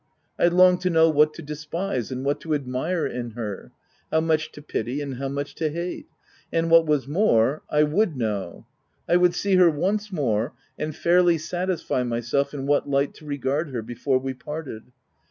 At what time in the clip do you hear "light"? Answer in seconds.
12.89-13.13